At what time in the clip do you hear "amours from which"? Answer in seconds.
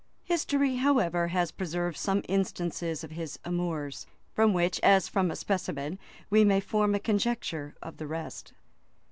3.45-4.79